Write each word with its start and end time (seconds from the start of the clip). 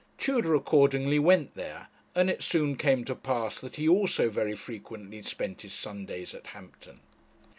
Tudor 0.17 0.55
accordingly 0.55 1.19
went 1.19 1.53
there, 1.53 1.89
and 2.15 2.27
it 2.27 2.41
soon 2.41 2.75
came 2.75 3.05
to 3.05 3.13
pass 3.13 3.59
that 3.59 3.75
he 3.75 3.87
also 3.87 4.31
very 4.31 4.55
frequently 4.55 5.21
spent 5.21 5.61
his 5.61 5.73
Sundays 5.75 6.33
at 6.33 6.47
Hampton. 6.47 7.01